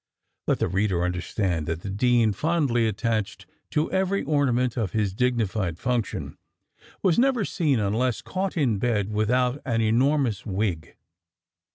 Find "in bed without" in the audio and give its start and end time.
8.57-9.61